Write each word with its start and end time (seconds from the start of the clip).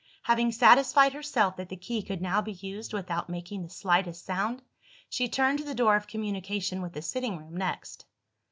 Having 0.23 0.53
satisfied 0.53 1.13
herself 1.13 1.55
that 1.57 1.69
the 1.69 1.75
key 1.75 2.01
could 2.01 2.23
now 2.23 2.41
be 2.41 2.53
used 2.53 2.91
without 2.91 3.29
making 3.29 3.61
the 3.61 3.69
slightest 3.69 4.25
sound, 4.25 4.63
she 5.07 5.29
turned 5.29 5.59
to 5.59 5.63
the 5.63 5.75
door 5.75 5.95
of 5.95 6.07
communication 6.07 6.81
with 6.81 6.93
the 6.93 7.03
sitting 7.03 7.37
room 7.37 7.55
next. 7.55 8.07